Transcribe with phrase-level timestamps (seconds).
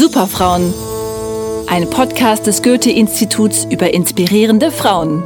[0.00, 0.72] Superfrauen.
[1.66, 5.22] Ein Podcast des Goethe-Instituts über inspirierende Frauen.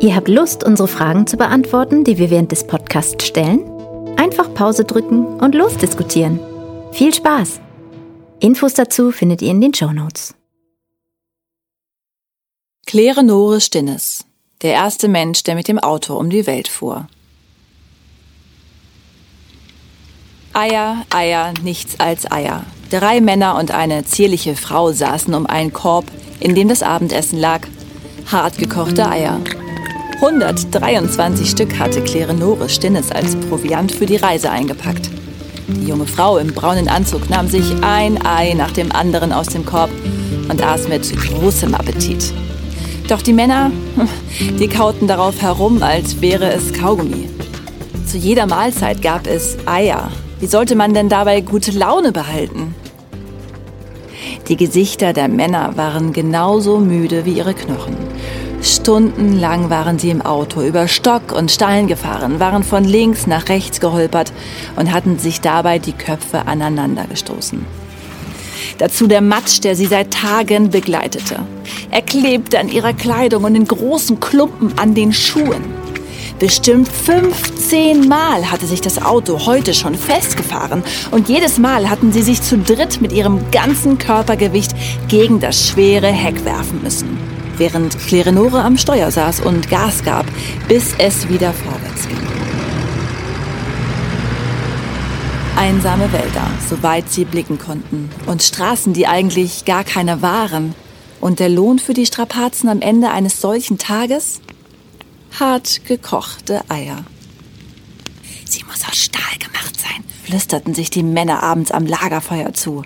[0.00, 3.70] Ihr habt Lust, unsere Fragen zu beantworten, die wir während des Podcasts stellen?
[4.16, 6.40] Einfach Pause drücken und losdiskutieren.
[6.92, 7.60] Viel Spaß!
[8.38, 10.34] Infos dazu findet ihr in den Show Notes.
[12.86, 14.24] Claire Nore Stinnes,
[14.62, 17.08] der erste Mensch, der mit dem Auto um die Welt fuhr.
[20.52, 22.64] Eier, Eier, nichts als Eier.
[22.90, 26.06] Drei Männer und eine zierliche Frau saßen um einen Korb,
[26.40, 27.60] in dem das Abendessen lag.
[28.26, 29.38] Hart gekochte Eier.
[30.16, 35.08] 123 Stück hatte Claire Nore Stinnes als Proviant für die Reise eingepackt.
[35.68, 39.64] Die junge Frau im braunen Anzug nahm sich ein Ei nach dem anderen aus dem
[39.64, 39.90] Korb
[40.48, 42.32] und aß mit großem Appetit.
[43.06, 43.70] Doch die Männer,
[44.58, 47.28] die kauten darauf herum, als wäre es Kaugummi.
[48.04, 52.74] Zu jeder Mahlzeit gab es Eier, wie sollte man denn dabei gute Laune behalten?
[54.48, 57.96] Die Gesichter der Männer waren genauso müde wie ihre Knochen.
[58.62, 63.80] Stundenlang waren sie im Auto über Stock und Stein gefahren, waren von links nach rechts
[63.80, 64.32] geholpert
[64.76, 67.64] und hatten sich dabei die Köpfe aneinander gestoßen.
[68.78, 71.36] Dazu der Matsch, der sie seit Tagen begleitete.
[71.90, 75.79] Er klebte an ihrer Kleidung und in großen Klumpen an den Schuhen.
[76.40, 82.22] Bestimmt 15 Mal hatte sich das Auto heute schon festgefahren und jedes Mal hatten sie
[82.22, 84.70] sich zu dritt mit ihrem ganzen Körpergewicht
[85.08, 87.18] gegen das schwere Heck werfen müssen,
[87.58, 90.24] während Klerenore am Steuer saß und Gas gab,
[90.66, 92.16] bis es wieder vorwärts ging.
[95.58, 100.74] Einsame Wälder, soweit sie blicken konnten, und Straßen, die eigentlich gar keine waren.
[101.20, 104.40] Und der Lohn für die Strapazen am Ende eines solchen Tages?
[105.38, 107.04] Hart gekochte Eier.
[108.44, 112.82] Sie muss aus Stahl gemacht sein, flüsterten sich die Männer abends am Lagerfeuer zu,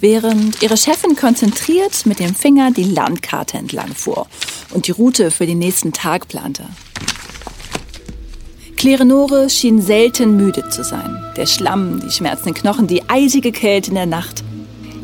[0.00, 4.26] während ihre Chefin konzentriert mit dem Finger die Landkarte entlang fuhr
[4.72, 6.64] und die Route für den nächsten Tag plante.
[8.76, 11.22] Klerenore schien selten müde zu sein.
[11.36, 14.42] Der Schlamm, die schmerzenden Knochen, die eisige Kälte in der Nacht.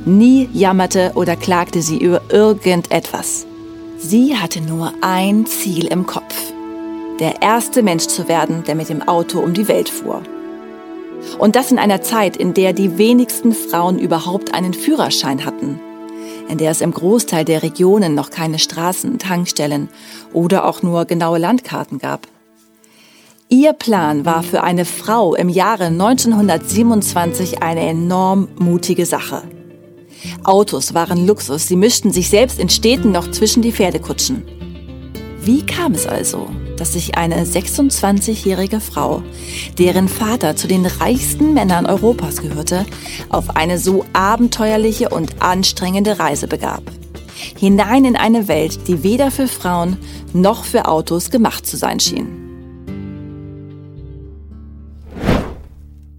[0.07, 3.45] Nie jammerte oder klagte sie über irgendetwas.
[3.99, 6.35] Sie hatte nur ein Ziel im Kopf.
[7.19, 10.23] Der erste Mensch zu werden, der mit dem Auto um die Welt fuhr.
[11.39, 15.81] Und das in einer Zeit, in der die wenigsten Frauen überhaupt einen Führerschein hatten,
[16.49, 19.89] in der es im Großteil der Regionen noch keine Straßen, Tankstellen
[20.35, 22.29] oder auch nur genaue Landkarten gab.
[23.49, 29.43] Ihr Plan war für eine Frau im Jahre 1927 eine enorm mutige Sache.
[30.45, 34.45] Autos waren Luxus, sie mischten sich selbst in Städten noch zwischen die Pferdekutschen.
[35.41, 39.23] Wie kam es also, dass sich eine 26-jährige Frau,
[39.79, 42.85] deren Vater zu den reichsten Männern Europas gehörte,
[43.29, 46.83] auf eine so abenteuerliche und anstrengende Reise begab?
[47.57, 49.99] Hinein in eine Welt, die weder für Frauen
[50.33, 52.46] noch für Autos gemacht zu sein schien.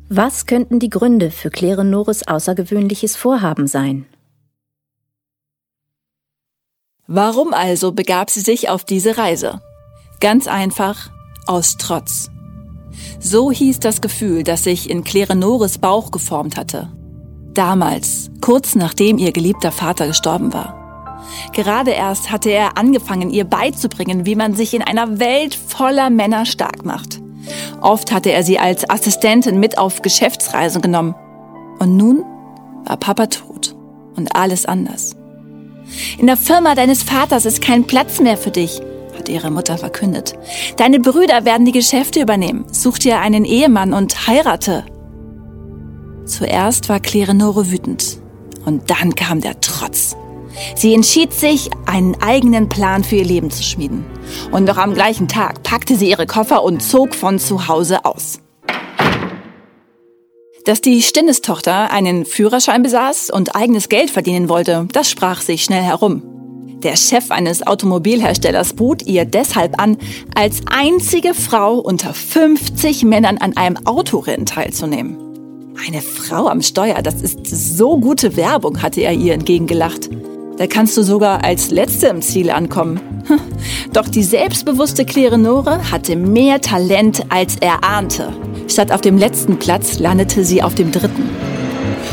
[0.10, 4.06] Was könnten die Gründe für Claire Nores außergewöhnliches Vorhaben sein?
[7.08, 9.62] Warum also begab sie sich auf diese Reise?
[10.22, 11.10] Ganz einfach
[11.46, 12.32] aus Trotz.
[13.20, 16.90] So hieß das Gefühl, das sich in Claire Nores Bauch geformt hatte.
[17.54, 21.20] Damals, kurz nachdem ihr geliebter Vater gestorben war.
[21.54, 26.46] Gerade erst hatte er angefangen, ihr beizubringen, wie man sich in einer Welt voller Männer
[26.46, 27.17] stark macht.
[27.82, 31.16] Oft hatte er sie als Assistentin mit auf Geschäftsreisen genommen.
[31.80, 32.24] Und nun
[32.86, 33.76] war Papa tot
[34.16, 35.16] und alles anders.
[36.18, 38.82] In der Firma deines Vaters ist kein Platz mehr für dich,
[39.18, 40.34] hat ihre Mutter verkündet.
[40.78, 42.66] Deine Brüder werden die Geschäfte übernehmen.
[42.72, 44.84] Such dir einen Ehemann und heirate.
[46.26, 48.20] Zuerst war Klerenore wütend.
[48.66, 50.18] Und dann kam der Trotz.
[50.76, 54.06] Sie entschied sich, einen eigenen Plan für ihr Leben zu schmieden.
[54.52, 58.40] Und noch am gleichen Tag packte sie ihre Koffer und zog von zu Hause aus.
[60.66, 65.84] Dass die Stinnes-Tochter einen Führerschein besaß und eigenes Geld verdienen wollte, das sprach sich schnell
[65.84, 66.24] herum.
[66.84, 69.98] Der Chef eines Automobilherstellers bot ihr deshalb an,
[70.36, 75.18] als einzige Frau unter 50 Männern an einem Autorennen teilzunehmen.
[75.88, 80.10] Eine Frau am Steuer, das ist so gute Werbung, hatte er ihr entgegengelacht.
[80.58, 83.00] Da kannst du sogar als Letzte im Ziel ankommen.
[83.28, 83.40] Hm.
[83.94, 88.34] Doch die selbstbewusste Klerenore hatte mehr Talent, als er ahnte.
[88.68, 91.30] Statt auf dem letzten Platz landete sie auf dem dritten.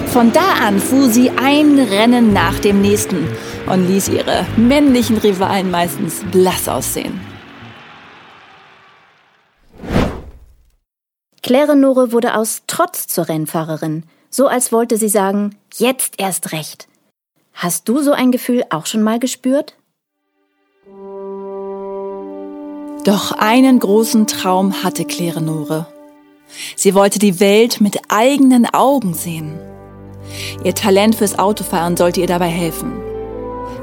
[0.09, 3.27] Von da an fuhr sie ein Rennen nach dem nächsten
[3.67, 7.19] und ließ ihre männlichen Rivalen meistens blass aussehen.
[11.43, 14.05] Claire Nore wurde aus Trotz zur Rennfahrerin.
[14.31, 16.89] So als wollte sie sagen, jetzt erst recht.
[17.55, 19.77] Hast du so ein Gefühl auch schon mal gespürt?
[23.05, 25.87] Doch einen großen Traum hatte Klerenore.
[26.77, 29.59] Sie wollte die Welt mit eigenen Augen sehen.
[30.65, 32.93] Ihr Talent fürs Autofahren sollte ihr dabei helfen.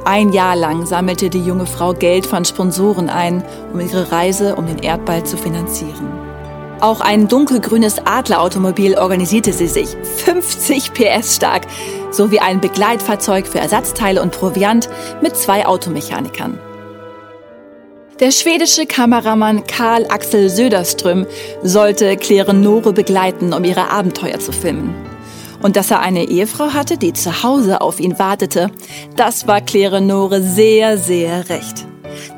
[0.04, 4.66] Ein Jahr lang sammelte die junge Frau Geld von Sponsoren ein, um ihre Reise um
[4.66, 6.31] den Erdball zu finanzieren.
[6.82, 9.90] Auch ein dunkelgrünes Adlerautomobil organisierte sie sich,
[10.26, 11.68] 50 PS stark,
[12.10, 14.90] sowie ein Begleitfahrzeug für Ersatzteile und Proviant
[15.22, 16.60] mit zwei Automechanikern.
[18.20, 21.28] Der schwedische Kameramann Karl Axel Söderström
[21.62, 24.96] sollte Klerenore begleiten, um ihre Abenteuer zu filmen.
[25.62, 28.72] Und dass er eine Ehefrau hatte, die zu Hause auf ihn wartete,
[29.16, 31.86] das war Klerenore sehr, sehr recht.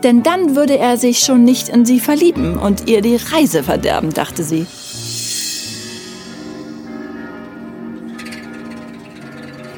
[0.03, 4.13] Denn dann würde er sich schon nicht in sie verlieben und ihr die Reise verderben,
[4.13, 4.65] dachte sie.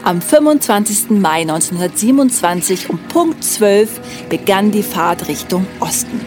[0.06, 1.10] Am 25.
[1.20, 6.22] Mai 1927 um Punkt 12 begann die Fahrt Richtung Osten.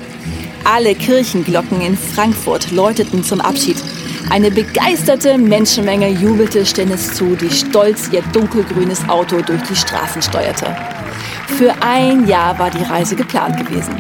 [0.65, 3.77] Alle Kirchenglocken in Frankfurt läuteten zum Abschied.
[4.31, 10.77] Eine begeisterte Menschenmenge jubelte Stennis zu, die stolz ihr dunkelgrünes Auto durch die Straßen steuerte.
[11.57, 13.95] Für ein Jahr war die Reise geplant gewesen.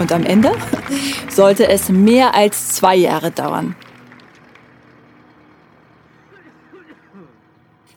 [0.00, 0.52] Und am Ende
[1.30, 3.76] sollte es mehr als zwei Jahre dauern.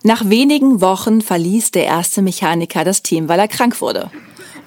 [0.03, 4.09] Nach wenigen Wochen verließ der erste Mechaniker das Team, weil er krank wurde.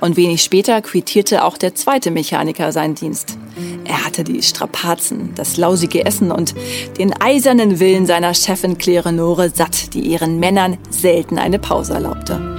[0.00, 3.36] Und wenig später quittierte auch der zweite Mechaniker seinen Dienst.
[3.84, 6.54] Er hatte die Strapazen, das lausige Essen und
[6.98, 12.53] den eisernen Willen seiner Chefin Klerenore satt, die ihren Männern selten eine Pause erlaubte.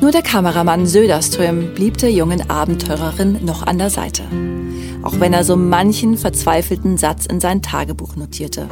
[0.00, 4.22] Nur der Kameramann Söderström blieb der jungen Abenteurerin noch an der Seite,
[5.02, 8.68] auch wenn er so manchen verzweifelten Satz in sein Tagebuch notierte.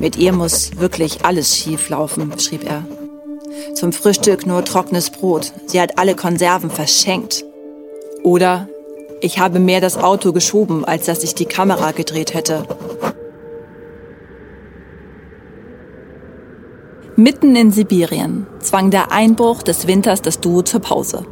[0.00, 2.84] Mit ihr muss wirklich alles schief laufen, schrieb er.
[3.76, 5.52] Zum Frühstück nur trockenes Brot.
[5.66, 7.44] Sie hat alle Konserven verschenkt.
[8.24, 8.68] Oder
[9.20, 12.66] ich habe mehr das Auto geschoben, als dass ich die Kamera gedreht hätte.
[17.22, 21.24] Mitten in Sibirien zwang der Einbruch des Winters das Duo zur Pause.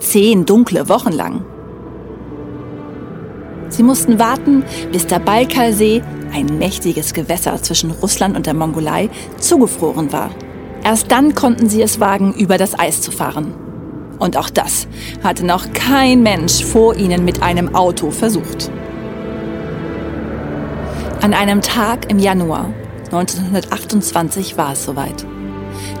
[0.00, 1.44] Zehn dunkle Wochen lang.
[3.68, 6.02] Sie mussten warten, bis der Baikalsee,
[6.32, 10.30] ein mächtiges Gewässer zwischen Russland und der Mongolei, zugefroren war.
[10.82, 13.52] Erst dann konnten sie es wagen, über das Eis zu fahren.
[14.18, 14.88] Und auch das
[15.22, 18.70] hatte noch kein Mensch vor ihnen mit einem Auto versucht.
[21.20, 22.70] An einem Tag im Januar
[23.06, 25.24] 1928 war es soweit.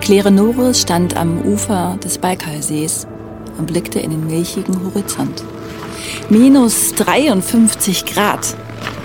[0.00, 3.06] Klerenore stand am Ufer des Baikalsees
[3.58, 5.44] und blickte in den milchigen Horizont.
[6.28, 8.56] Minus 53 Grad.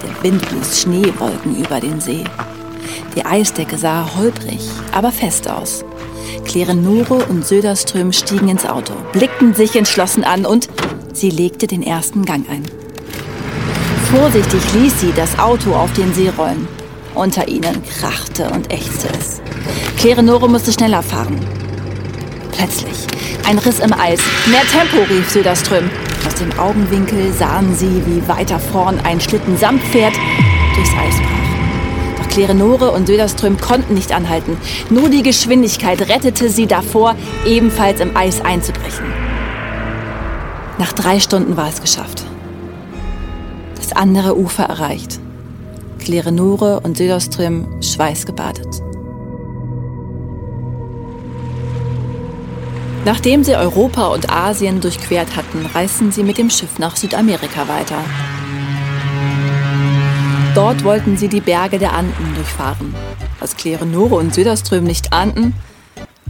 [0.04, 2.24] Der Wind blies Schneewolken über den See.
[3.16, 4.62] Die Eisdecke sah holprig,
[4.92, 5.86] aber fest aus.
[6.46, 10.70] Klerenore und Söderström stiegen ins Auto, blickten sich entschlossen an und
[11.14, 12.66] sie legte den ersten Gang ein.
[14.12, 16.68] Vorsichtig ließ sie das Auto auf den See rollen.
[17.14, 19.42] Unter ihnen krachte und ächzte es.
[19.98, 21.40] Klerenore musste schneller fahren.
[22.52, 23.08] Plötzlich
[23.46, 24.20] ein Riss im Eis.
[24.48, 25.90] Mehr Tempo, rief Söderström.
[26.26, 30.14] Aus dem Augenwinkel sahen sie, wie weiter vorn ein Schlitten samt Pferd
[30.76, 32.18] durchs Eis brach.
[32.18, 34.58] Doch Klerenore und Söderström konnten nicht anhalten.
[34.90, 39.06] Nur die Geschwindigkeit rettete sie davor, ebenfalls im Eis einzubrechen.
[40.78, 42.24] Nach drei Stunden war es geschafft.
[43.76, 45.21] Das andere Ufer erreicht.
[46.02, 48.82] Klerenore und Söderström schweißgebadet.
[53.06, 58.04] Nachdem sie Europa und Asien durchquert hatten, reisten sie mit dem Schiff nach Südamerika weiter.
[60.54, 62.94] Dort wollten sie die Berge der Anden durchfahren.
[63.40, 65.54] Was Klerenore und Söderström nicht ahnten,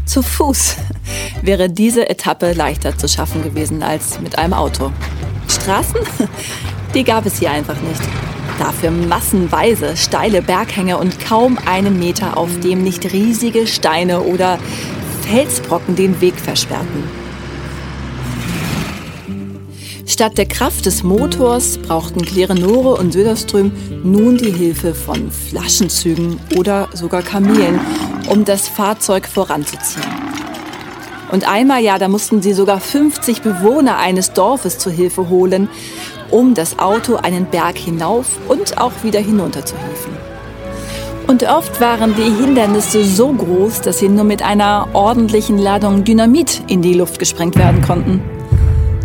[0.05, 0.75] zu Fuß
[1.41, 4.91] wäre diese Etappe leichter zu schaffen gewesen als mit einem Auto.
[5.47, 5.99] Straßen?
[6.93, 8.30] Die gab es hier einfach nicht.
[8.59, 14.59] Dafür massenweise steile Berghänge und kaum einen Meter, auf dem nicht riesige Steine oder
[15.23, 17.21] Felsbrocken den Weg versperrten.
[20.05, 23.71] Statt der Kraft des Motors brauchten Klerenore und Söderström
[24.03, 27.79] nun die Hilfe von Flaschenzügen oder sogar Kamelen,
[28.27, 30.03] um das Fahrzeug voranzuziehen.
[31.31, 35.69] Und einmal, ja, da mussten sie sogar 50 Bewohner eines Dorfes zur Hilfe holen,
[36.31, 40.31] um das Auto einen Berg hinauf und auch wieder hinunter zu hieven.
[41.27, 46.63] Und oft waren die Hindernisse so groß, dass sie nur mit einer ordentlichen Ladung Dynamit
[46.67, 48.21] in die Luft gesprengt werden konnten.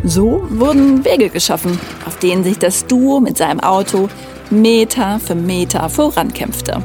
[0.03, 4.09] So wurden Wege geschaffen, auf denen sich das Duo mit seinem Auto
[4.51, 6.83] Meter für Meter vorankämpfte.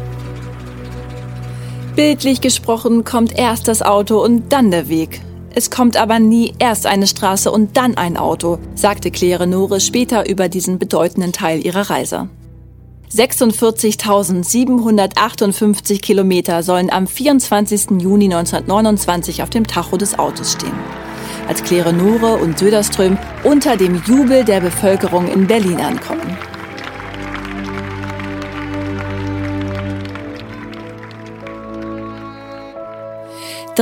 [1.95, 5.21] Bildlich gesprochen kommt erst das Auto und dann der Weg.
[5.53, 10.29] Es kommt aber nie erst eine Straße und dann ein Auto, sagte Claire Nore später
[10.29, 12.29] über diesen bedeutenden Teil ihrer Reise.
[13.13, 18.01] 46.758 Kilometer sollen am 24.
[18.01, 20.71] Juni 1929 auf dem Tacho des Autos stehen.
[21.49, 26.37] Als Claire Nore und Söderström unter dem Jubel der Bevölkerung in Berlin ankommen.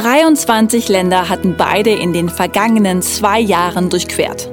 [0.02, 4.50] 23 Länder hatten beide in den vergangenen zwei Jahren durchquert.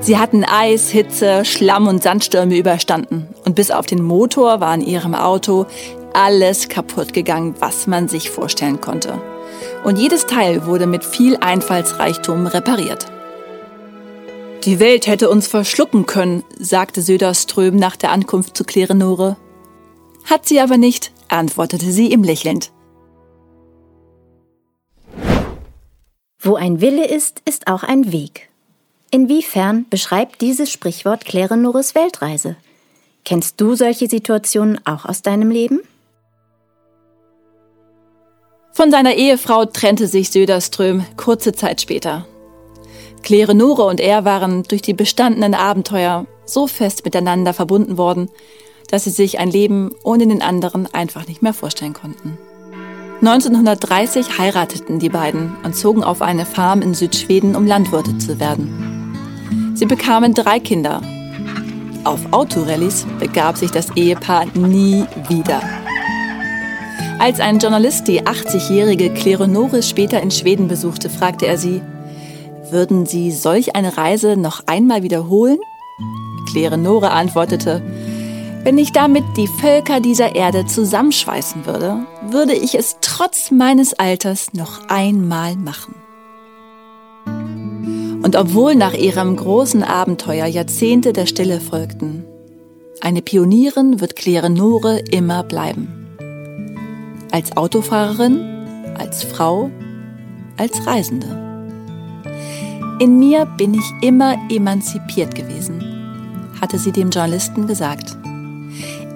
[0.00, 3.28] Sie hatten Eis, Hitze, Schlamm und Sandstürme überstanden.
[3.44, 5.66] Und bis auf den Motor war in ihrem Auto
[6.14, 9.20] alles kaputt gegangen, was man sich vorstellen konnte.
[9.84, 13.04] Und jedes Teil wurde mit viel Einfallsreichtum repariert.
[14.64, 19.36] Die Welt hätte uns verschlucken können, sagte Söderström nach der Ankunft zu Klerenore.
[20.24, 22.70] Hat sie aber nicht, antwortete sie ihm lächelnd.
[26.46, 28.50] Wo ein Wille ist, ist auch ein Weg.
[29.10, 32.56] Inwiefern beschreibt dieses Sprichwort Claire Norris Weltreise?
[33.24, 35.80] Kennst du solche Situationen auch aus deinem Leben?
[38.72, 42.26] Von seiner Ehefrau trennte sich Söderström kurze Zeit später.
[43.22, 48.28] Claire Nore und er waren durch die bestandenen Abenteuer so fest miteinander verbunden worden,
[48.90, 52.36] dass sie sich ein Leben ohne den anderen einfach nicht mehr vorstellen konnten.
[53.26, 59.72] 1930 heirateten die beiden und zogen auf eine Farm in Südschweden, um Landwirte zu werden.
[59.74, 61.00] Sie bekamen drei Kinder.
[62.04, 65.62] Auf Autorallies begab sich das Ehepaar nie wieder.
[67.18, 71.80] Als ein Journalist die 80-jährige Claire Norris später in Schweden besuchte, fragte er sie,
[72.70, 75.58] würden Sie solch eine Reise noch einmal wiederholen?
[76.50, 77.80] Claire Nore antwortete,
[78.64, 84.54] wenn ich damit die Völker dieser Erde zusammenschweißen würde, würde ich es trotz meines Alters
[84.54, 85.94] noch einmal machen.
[88.22, 92.24] Und obwohl nach ihrem großen Abenteuer Jahrzehnte der Stille folgten,
[93.02, 96.16] eine Pionierin wird Claire Nore immer bleiben.
[97.32, 98.40] Als Autofahrerin,
[98.96, 99.70] als Frau,
[100.56, 101.26] als Reisende.
[102.98, 105.84] In mir bin ich immer emanzipiert gewesen,
[106.62, 108.16] hatte sie dem Journalisten gesagt.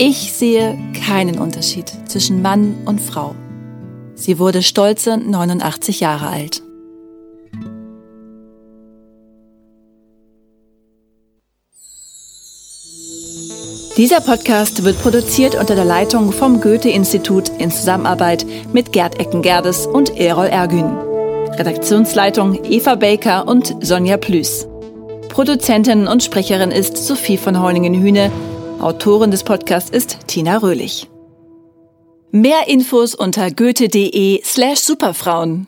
[0.00, 3.35] Ich sehe keinen Unterschied zwischen Mann und Frau.
[4.14, 6.62] Sie wurde stolze 89 Jahre alt.
[13.97, 20.17] Dieser Podcast wird produziert unter der Leitung vom Goethe-Institut in Zusammenarbeit mit Gerd Eckengerdes und
[20.17, 20.97] Erol Ergün.
[21.57, 24.69] Redaktionsleitung Eva Baker und Sonja Plüß.
[25.28, 28.31] Produzentin und Sprecherin ist Sophie von Heuningen-Hühne
[28.80, 31.08] Autorin des Podcasts ist Tina Röhlich.
[32.30, 35.66] Mehr Infos unter goethe.de slash superfrauen.